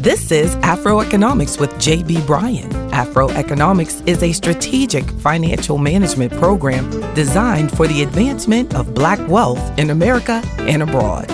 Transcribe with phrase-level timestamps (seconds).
[0.00, 2.70] This is Afroeconomics with JB Bryan.
[2.90, 9.90] Afroeconomics is a strategic financial management program designed for the advancement of black wealth in
[9.90, 11.26] America and abroad.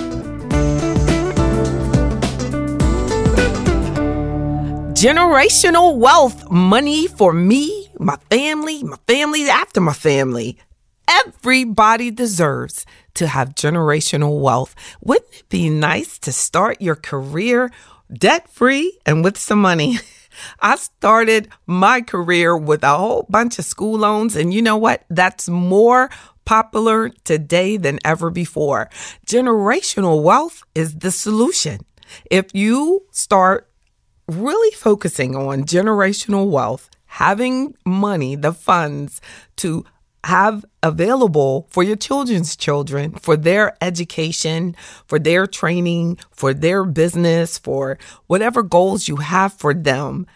[4.96, 10.58] Generational wealth, money for me, my family, my family after my family.
[11.06, 14.74] Everybody deserves to have generational wealth.
[15.00, 17.70] Wouldn't it be nice to start your career
[18.12, 19.98] debt free and with some money?
[20.60, 25.04] I started my career with a whole bunch of school loans, and you know what?
[25.08, 26.10] That's more
[26.44, 28.88] popular today than ever before.
[29.26, 31.80] Generational wealth is the solution.
[32.30, 33.68] If you start
[34.28, 39.20] really focusing on generational wealth, having money, the funds
[39.56, 39.84] to
[40.26, 44.74] have available for your children's children for their education,
[45.06, 47.96] for their training, for their business, for
[48.26, 50.26] whatever goals you have for them.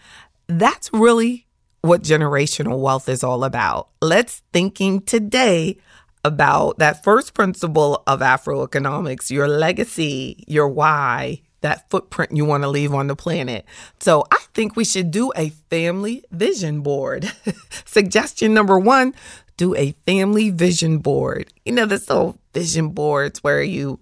[0.47, 1.45] That's really
[1.81, 3.89] what generational wealth is all about.
[4.01, 5.77] Let's thinking today
[6.23, 12.69] about that first principle of Afroeconomics, your legacy, your why, that footprint you want to
[12.69, 13.65] leave on the planet.
[13.99, 17.31] So I think we should do a family vision board.
[17.85, 19.13] Suggestion number one
[19.61, 21.53] do a family vision board.
[21.65, 23.99] You know, this old vision boards where you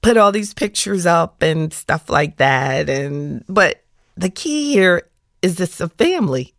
[0.00, 2.88] put all these pictures up and stuff like that.
[2.88, 3.84] And but
[4.16, 5.10] the key here
[5.42, 6.54] is it's a family.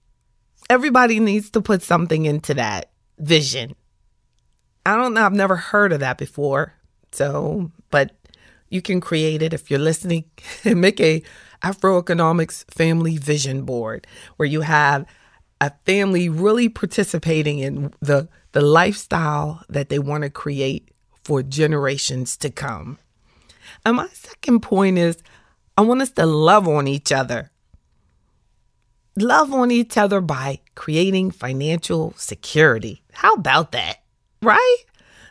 [0.70, 3.76] Everybody needs to put something into that vision.
[4.86, 6.76] I don't know, I've never heard of that before.
[7.14, 8.16] So, but
[8.70, 10.26] you can create it if you're listening
[10.64, 11.24] and make a
[11.64, 14.06] Afroeconomics family vision board
[14.36, 15.08] where you have
[15.62, 20.90] a family really participating in the the lifestyle that they want to create
[21.24, 22.98] for generations to come.
[23.86, 25.22] And my second point is
[25.78, 27.52] I want us to love on each other.
[29.18, 33.02] Love on each other by creating financial security.
[33.12, 33.98] How about that?
[34.42, 34.84] Right?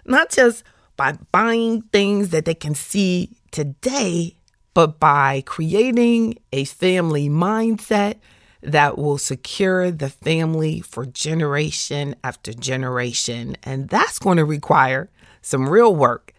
[0.04, 0.64] Not just
[0.96, 4.36] by buying things that they can see today,
[4.74, 8.16] but by creating a family mindset
[8.64, 13.56] that will secure the family for generation after generation.
[13.62, 15.10] And that's going to require
[15.42, 16.32] some real work.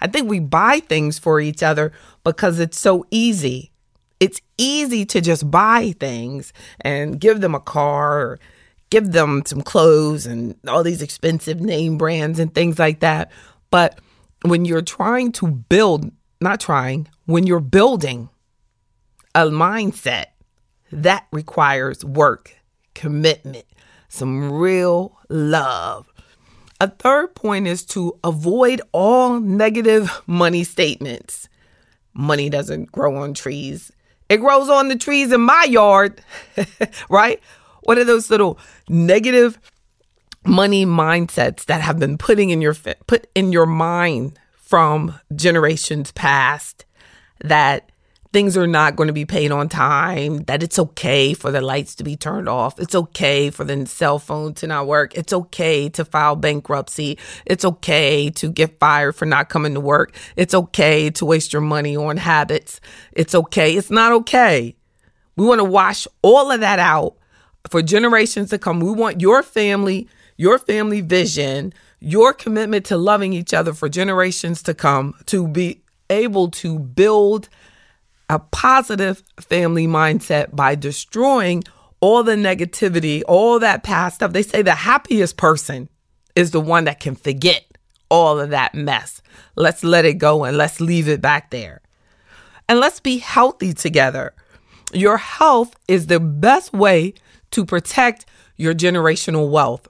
[0.00, 1.92] I think we buy things for each other
[2.24, 3.70] because it's so easy.
[4.20, 8.38] It's easy to just buy things and give them a car or
[8.90, 13.30] give them some clothes and all these expensive name brands and things like that.
[13.70, 13.98] But
[14.42, 16.10] when you're trying to build,
[16.40, 18.28] not trying, when you're building
[19.34, 20.26] a mindset
[20.92, 22.54] that requires work,
[22.94, 23.64] commitment,
[24.08, 26.12] some real love.
[26.80, 31.48] A third point is to avoid all negative money statements.
[32.12, 33.92] Money doesn't grow on trees.
[34.28, 36.22] It grows on the trees in my yard,
[37.08, 37.40] right?
[37.82, 39.58] What are those little negative
[40.44, 42.74] money mindsets that have been putting in your
[43.06, 46.84] put in your mind from generations past
[47.44, 47.91] that
[48.32, 51.94] things are not going to be paid on time, that it's okay for the lights
[51.96, 55.88] to be turned off, it's okay for the cell phone to not work, it's okay
[55.90, 61.10] to file bankruptcy, it's okay to get fired for not coming to work, it's okay
[61.10, 62.80] to waste your money on habits,
[63.12, 64.74] it's okay, it's not okay.
[65.36, 67.16] We want to wash all of that out
[67.70, 68.80] for generations to come.
[68.80, 74.62] We want your family, your family vision, your commitment to loving each other for generations
[74.64, 77.48] to come to be able to build
[78.32, 81.62] a positive family mindset by destroying
[82.00, 84.32] all the negativity, all that past stuff.
[84.32, 85.90] They say the happiest person
[86.34, 87.62] is the one that can forget
[88.08, 89.20] all of that mess.
[89.54, 91.82] Let's let it go and let's leave it back there.
[92.70, 94.32] And let's be healthy together.
[94.94, 97.12] Your health is the best way
[97.50, 98.24] to protect
[98.56, 99.88] your generational wealth.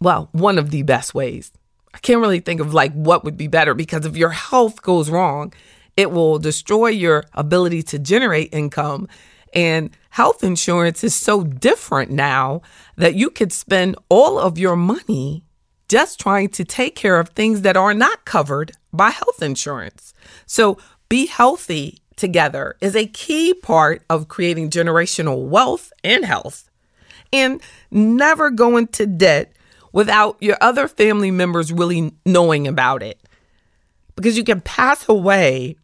[0.00, 1.52] Well, one of the best ways.
[1.92, 5.10] I can't really think of like what would be better because if your health goes
[5.10, 5.52] wrong,
[5.98, 9.08] it will destroy your ability to generate income.
[9.52, 12.62] And health insurance is so different now
[12.96, 15.42] that you could spend all of your money
[15.88, 20.14] just trying to take care of things that are not covered by health insurance.
[20.46, 20.78] So,
[21.08, 26.70] be healthy together is a key part of creating generational wealth and health.
[27.32, 27.60] And
[27.90, 29.52] never go into debt
[29.92, 33.18] without your other family members really knowing about it.
[34.14, 35.76] Because you can pass away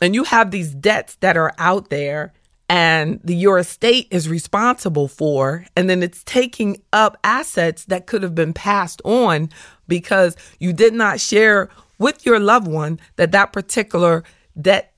[0.00, 2.32] and you have these debts that are out there
[2.68, 8.22] and the, your estate is responsible for, and then it's taking up assets that could
[8.22, 9.48] have been passed on
[9.86, 14.22] because you did not share with your loved one that that particular
[14.60, 14.92] debt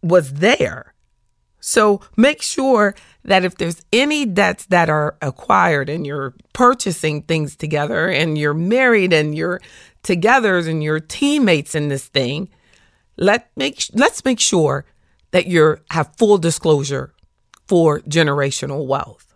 [0.00, 0.94] was there.
[1.60, 2.94] So make sure
[3.24, 8.54] that if there's any debts that are acquired and you're purchasing things together and you're
[8.54, 9.60] married and you're
[10.04, 12.48] together and you're teammates in this thing,
[13.18, 14.84] let make let's make sure
[15.32, 17.12] that you have full disclosure
[17.66, 19.34] for generational wealth.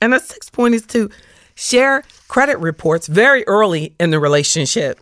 [0.00, 1.10] And the sixth point is to
[1.54, 5.00] share credit reports very early in the relationship.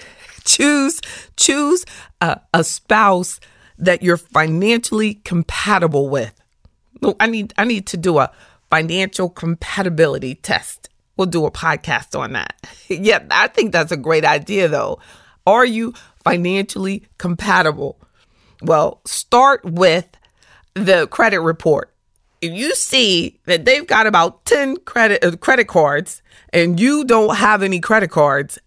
[0.44, 1.00] choose
[1.36, 1.84] choose
[2.20, 3.40] a, a spouse
[3.78, 6.34] that you're financially compatible with.
[7.20, 8.32] I need I need to do a
[8.70, 10.88] financial compatibility test.
[11.16, 12.54] We'll do a podcast on that.
[12.88, 14.98] yeah, I think that's a great idea though.
[15.48, 17.98] Are you financially compatible?
[18.60, 20.06] Well, start with
[20.74, 21.90] the credit report.
[22.42, 26.20] If you see that they've got about 10 credit uh, credit cards
[26.52, 28.58] and you don't have any credit cards,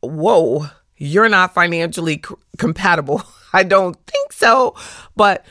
[0.00, 3.24] whoa, you're not financially c- compatible.
[3.52, 4.76] I don't think so,
[5.16, 5.44] but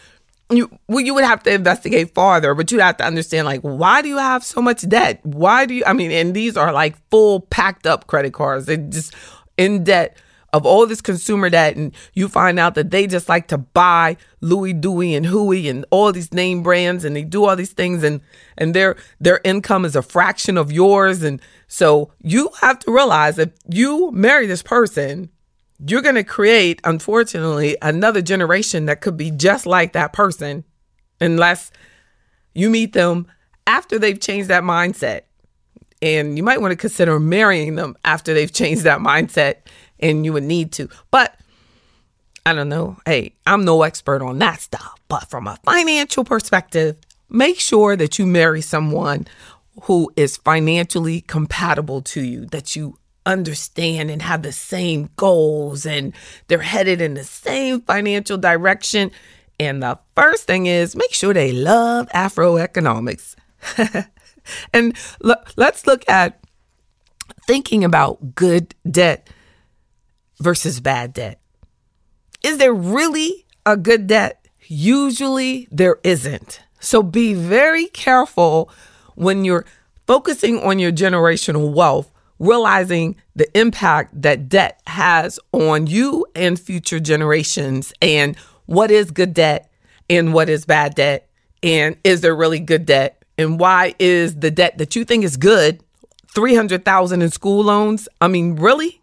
[0.49, 4.01] you well, you would have to investigate farther, but you'd have to understand like why
[4.01, 5.19] do you have so much debt?
[5.25, 8.67] Why do you I mean, and these are like full packed up credit cards.
[8.67, 9.13] They just
[9.57, 10.15] in debt
[10.53, 14.17] of all this consumer debt, and you find out that they just like to buy
[14.41, 18.03] Louis Dewey and Huey and all these name brands, and they do all these things,
[18.03, 18.21] and
[18.57, 23.37] and their their income is a fraction of yours, and so you have to realize
[23.37, 25.29] if you marry this person,
[25.85, 30.63] you're going to create, unfortunately, another generation that could be just like that person
[31.21, 31.71] unless
[32.53, 33.27] you meet them
[33.67, 35.21] after they've changed that mindset.
[36.01, 39.57] And you might want to consider marrying them after they've changed that mindset,
[39.99, 40.89] and you would need to.
[41.11, 41.37] But
[42.45, 42.97] I don't know.
[43.05, 44.99] Hey, I'm no expert on that stuff.
[45.07, 46.95] But from a financial perspective,
[47.29, 49.27] make sure that you marry someone
[49.83, 56.13] who is financially compatible to you, that you understand and have the same goals and
[56.47, 59.11] they're headed in the same financial direction.
[59.59, 63.35] And the first thing is make sure they love Afro economics.
[64.73, 66.39] and let's look at
[67.45, 69.29] thinking about good debt
[70.39, 71.39] versus bad debt.
[72.43, 74.47] Is there really a good debt?
[74.67, 76.61] Usually there isn't.
[76.79, 78.69] So be very careful
[79.15, 79.65] when you're
[80.05, 86.99] focusing on your generational wealth realizing the impact that debt has on you and future
[86.99, 88.35] generations and
[88.65, 89.71] what is good debt
[90.09, 91.29] and what is bad debt
[91.63, 95.37] and is there really good debt and why is the debt that you think is
[95.37, 95.81] good
[96.33, 99.01] 300,000 in school loans I mean really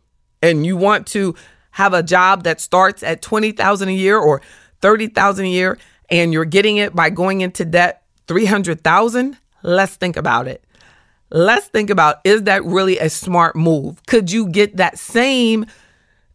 [0.50, 1.34] and you want to
[1.72, 4.40] have a job that starts at 20,000 a year or
[4.80, 5.78] 30,000 a year
[6.10, 10.64] and you're getting it by going into debt 300,000 let's think about it
[11.30, 14.04] let's think about is that really a smart move?
[14.06, 15.66] Could you get that same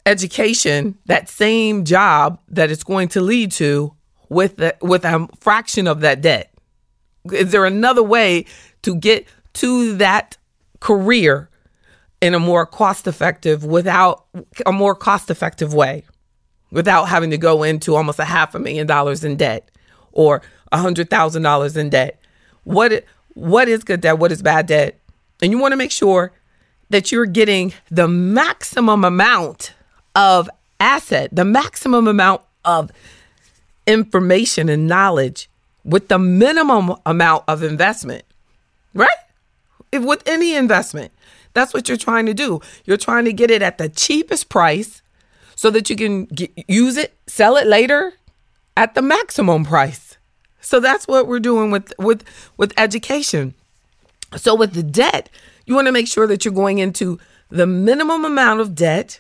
[0.06, 3.94] education, that same job that it's going to lead to
[4.28, 6.54] with the, with a fraction of that debt?
[7.32, 8.46] Is there another way
[8.82, 10.38] to get to that
[10.80, 11.50] career
[12.22, 14.26] in a more cost effective without
[14.66, 16.04] a more cost effective way
[16.72, 19.70] without having to go into almost a half a million dollars in debt
[20.12, 22.20] or a hundred thousand dollars in debt?
[22.64, 25.00] What what is good debt, what is bad debt.
[25.42, 26.34] And you want to make sure
[26.90, 29.74] that you're getting the maximum amount
[30.16, 30.50] of
[30.80, 32.92] asset, the maximum amount of
[33.88, 35.50] information and knowledge
[35.84, 38.24] with the minimum amount of investment,
[38.94, 39.10] right?
[39.92, 41.12] If with any investment,
[41.54, 42.62] that's what you're trying to do.
[42.86, 45.02] You're trying to get it at the cheapest price
[45.56, 48.14] so that you can get, use it, sell it later
[48.78, 50.18] at the maximum price.
[50.62, 52.24] So that's what we're doing with with
[52.58, 53.56] with education.
[54.38, 55.30] So with the debt,
[55.66, 59.20] you want to make sure that you're going into the minimum amount of debt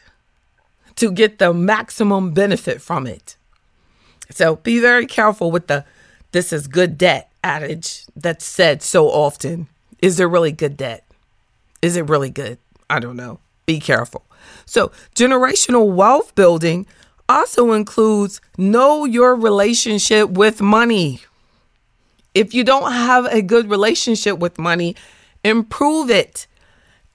[0.95, 3.35] to get the maximum benefit from it.
[4.29, 5.85] So be very careful with the
[6.31, 9.67] this is good debt adage that's said so often.
[9.99, 11.03] Is there really good debt?
[11.81, 12.57] Is it really good?
[12.89, 13.39] I don't know.
[13.65, 14.25] Be careful.
[14.65, 16.87] So, generational wealth building
[17.27, 21.21] also includes know your relationship with money.
[22.33, 24.95] If you don't have a good relationship with money,
[25.43, 26.47] improve it.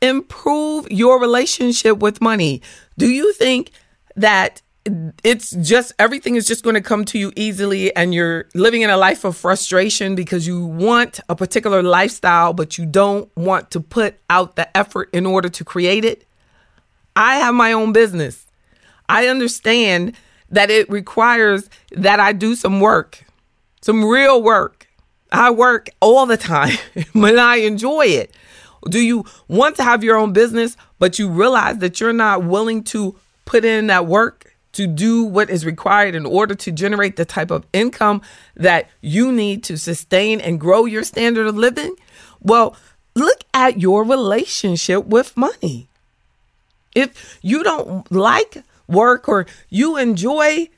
[0.03, 2.61] improve your relationship with money?
[2.99, 3.71] Do you think
[4.17, 4.61] that
[5.23, 8.91] it's just everything is just going to come to you easily and you're living in
[8.91, 13.81] a life of frustration because you want a particular lifestyle but you don't want to
[13.81, 16.27] put out the effort in order to create it.
[17.17, 18.47] I have my own business.
[19.09, 20.15] I understand
[20.51, 23.25] that it requires that i do some work
[23.81, 24.89] some real work.
[25.31, 26.77] I work all the time
[27.15, 28.35] but i enjoy it.
[28.89, 32.85] Do you want to have your own business but you realize that you're not willing
[32.85, 37.25] to put in that work to do what is required in order to generate the
[37.25, 38.23] type of income
[38.57, 41.97] that you need to sustain and grow your standard of living?
[42.41, 42.77] Well,
[43.15, 45.89] look at your relationship with money.
[46.95, 50.69] If you don't like work or you enjoy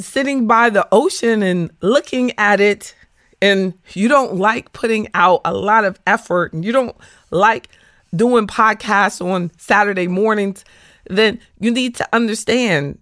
[0.00, 2.94] sitting by the ocean and looking at it,
[3.42, 6.96] and you don't like putting out a lot of effort and you don't
[7.32, 7.68] like
[8.14, 10.64] doing podcasts on Saturday mornings,
[11.10, 12.98] then you need to understand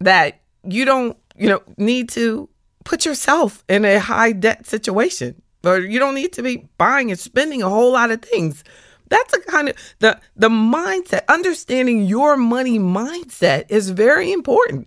[0.00, 2.48] that you don't, you know, need to
[2.84, 7.18] put yourself in a high debt situation or you don't need to be buying and
[7.18, 8.62] spending a whole lot of things.
[9.08, 14.86] That's a kind of the the mindset, understanding your money mindset is very important.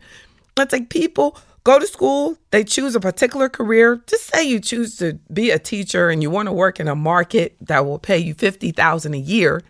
[0.57, 4.01] It's like people go to school, they choose a particular career.
[4.07, 6.95] Just say you choose to be a teacher and you want to work in a
[6.95, 9.61] market that will pay you 50,000 a year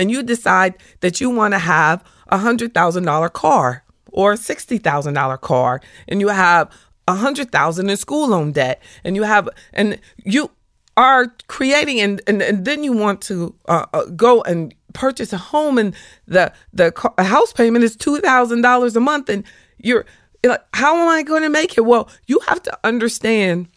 [0.00, 3.84] and you decide that you want to have a $100,000 car
[4.16, 6.68] or a $60,000 car and you have
[7.08, 10.50] a hundred thousand in school loan debt and you have and you
[10.96, 15.38] are creating and and, and then you want to uh, uh, go and purchase a
[15.38, 15.94] home and
[16.26, 19.44] the the house payment is two thousand dollars a month and
[19.78, 20.04] you're,
[20.42, 21.82] you're how am I going to make it?
[21.82, 23.68] Well, you have to understand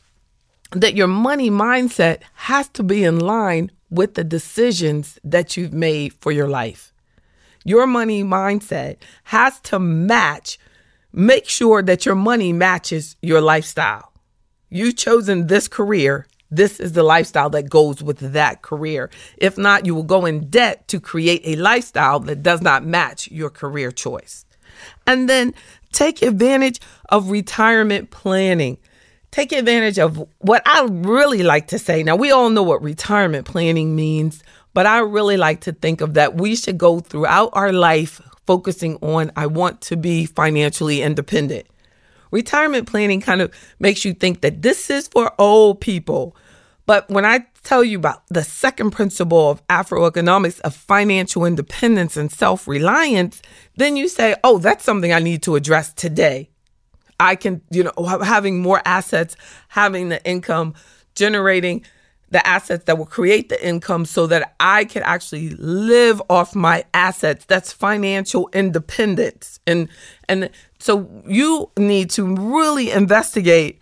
[0.72, 6.13] that your money mindset has to be in line with the decisions that you've made
[6.13, 6.93] for your life
[7.69, 10.57] your money mindset has to match,
[11.13, 14.11] make sure that your money matches your lifestyle.
[14.69, 16.25] You've chosen this career.
[16.49, 19.11] This is the lifestyle that goes with that career.
[19.38, 23.29] If not, you will go in debt to create a lifestyle that does not match
[23.29, 24.45] your career choice.
[25.05, 25.53] And then
[25.91, 28.79] take advantage of retirement planning.
[29.29, 32.01] Take advantage of what I really like to say.
[32.01, 34.43] Now, we all know what retirement planning means,
[34.79, 38.95] but I really like to think of that we should go throughout our life focusing
[39.01, 41.67] on, I want to be financially independent.
[42.31, 46.33] Retirement planning kind of makes you think that this is for old people.
[46.86, 52.31] But when I tell you about the second principle of Afroeconomics of financial independence and
[52.31, 53.41] self reliance,
[53.75, 56.51] then you say, oh, that's something I need to address today.
[57.19, 59.36] I can, you know, having more assets,
[59.67, 60.74] having the income,
[61.15, 61.83] generating
[62.31, 66.86] the assets that will create the income so that I can actually live off my
[66.93, 67.45] assets.
[67.45, 69.59] That's financial independence.
[69.65, 69.89] And
[70.27, 73.81] and so you need to really investigate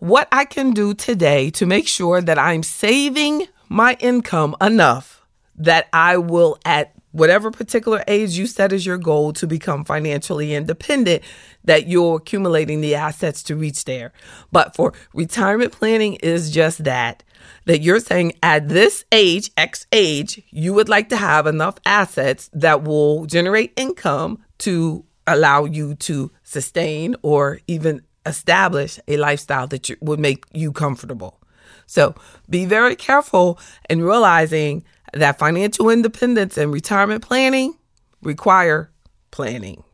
[0.00, 5.88] what I can do today to make sure that I'm saving my income enough that
[5.92, 11.22] I will at whatever particular age you set as your goal to become financially independent
[11.64, 14.12] that you're accumulating the assets to reach there.
[14.52, 17.24] But for retirement planning is just that
[17.66, 22.48] that you're saying at this age, X age, you would like to have enough assets
[22.52, 29.90] that will generate income to allow you to sustain or even establish a lifestyle that
[30.00, 31.40] would make you comfortable.
[31.86, 32.14] So
[32.48, 33.58] be very careful
[33.88, 34.84] in realizing
[35.14, 37.76] that financial independence and retirement planning
[38.22, 38.90] require
[39.30, 39.84] planning.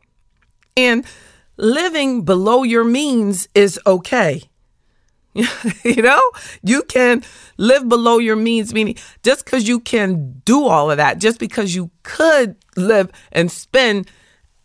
[0.77, 1.05] And
[1.57, 4.43] living below your means is okay.
[5.83, 6.21] you know,
[6.63, 7.23] you can
[7.57, 11.75] live below your means, meaning just because you can do all of that, just because
[11.75, 14.09] you could live and spend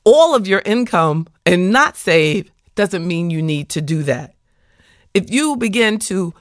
[0.04, 4.34] all of your income and not save, doesn't mean you need to do that.
[5.12, 6.34] If you begin to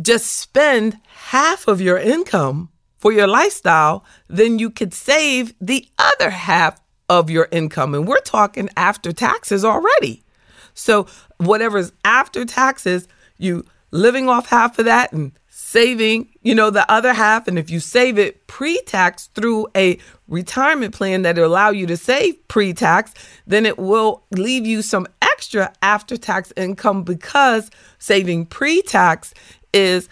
[0.00, 6.30] just spend half of your income for your lifestyle, then you could save the other
[6.30, 7.94] half of your income.
[7.94, 10.22] And we're talking after taxes already.
[10.74, 11.06] So,
[11.38, 17.12] whatever's after taxes, you living off half of that and saving, you know, the other
[17.12, 17.48] half.
[17.48, 19.98] And if you save it pre tax through a
[20.28, 23.12] retirement plan that will allow you to save pre tax,
[23.46, 29.32] then it will leave you some extra after tax income because saving pre tax
[29.72, 30.08] is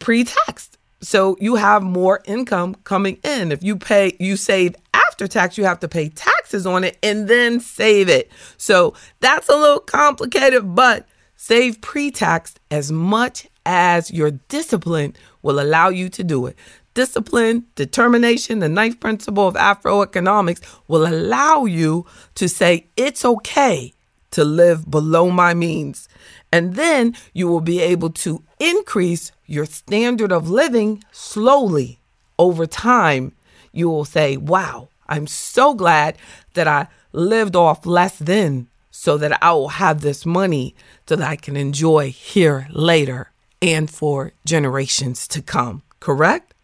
[0.00, 0.78] pre taxed.
[1.04, 3.52] So you have more income coming in.
[3.52, 7.28] If you pay, you save after tax, you have to pay taxes on it and
[7.28, 8.30] then save it.
[8.56, 11.06] So that's a little complicated, but
[11.46, 16.56] Save pre tax as much as your discipline will allow you to do it.
[16.94, 22.06] discipline, determination, the ninth principle of Afro economics will allow you
[22.36, 23.92] to say it's okay
[24.30, 26.08] to live below my means.
[26.54, 31.98] And then you will be able to increase your standard of living slowly
[32.38, 33.32] over time.
[33.72, 36.16] You will say, wow, I'm so glad
[36.52, 40.76] that I lived off less than so that I will have this money
[41.08, 45.82] so that I can enjoy here later and for generations to come.
[45.98, 46.54] Correct?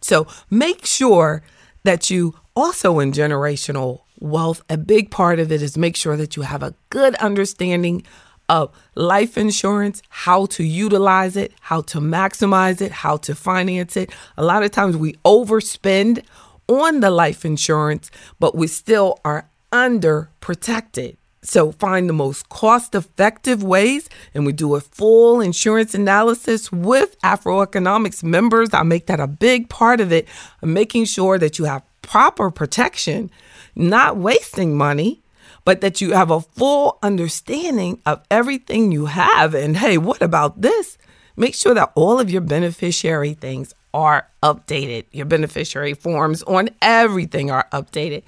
[0.00, 1.42] So make sure
[1.82, 6.36] that you also in generational wealth, a big part of it is make sure that
[6.36, 8.04] you have a good understanding
[8.48, 14.10] of life insurance, how to utilize it, how to maximize it, how to finance it.
[14.36, 16.24] A lot of times we overspend
[16.68, 21.16] on the life insurance, but we still are under protected.
[21.42, 27.16] So find the most cost effective ways, and we do a full insurance analysis with
[27.22, 28.74] Afro Economics members.
[28.74, 30.26] I make that a big part of it,
[30.60, 33.30] making sure that you have proper protection,
[33.76, 35.22] not wasting money,
[35.66, 39.54] but that you have a full understanding of everything you have.
[39.54, 40.96] And hey, what about this?
[41.36, 45.04] Make sure that all of your beneficiary things are updated.
[45.12, 48.22] Your beneficiary forms on everything are updated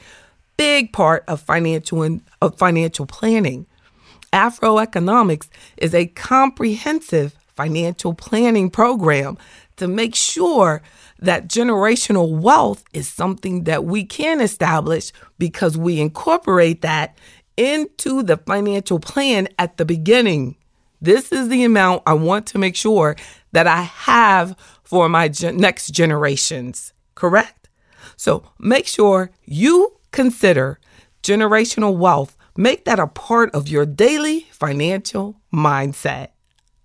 [0.59, 3.65] big part of financial of financial planning.
[4.31, 9.39] Afro economics is a comprehensive financial planning program
[9.77, 10.83] to make sure
[11.19, 17.19] that generational wealth is something that we can establish because we incorporate that
[17.57, 20.57] into the financial plan at the beginning.
[21.01, 23.17] This is the amount I want to make sure
[23.53, 27.69] that I have for my gen- next generations, correct?
[28.17, 30.79] So make sure you consider
[31.23, 36.29] generational wealth, make that a part of your daily financial mindset.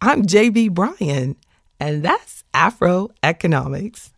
[0.01, 1.35] I'm JB Bryan,
[1.79, 4.11] and that's Afro Economics.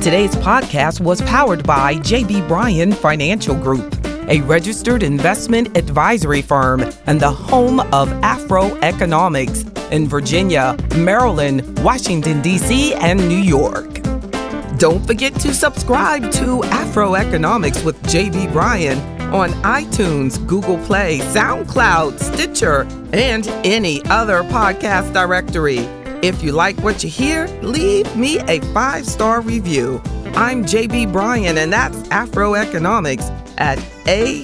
[0.00, 3.94] Today's podcast was powered by JB Bryan Financial Group,
[4.30, 12.40] a registered investment advisory firm and the home of Afro Economics in Virginia, Maryland, Washington,
[12.40, 14.00] D.C., and New York.
[14.78, 18.98] Don't forget to subscribe to Afro Economics with JB Bryan
[19.34, 25.99] on iTunes, Google Play, SoundCloud, Stitcher, and any other podcast directory.
[26.22, 30.02] If you like what you hear, leave me a five star review.
[30.34, 33.24] I'm JB Bryan, and that's Afro Economics
[33.56, 34.40] at AURN.com.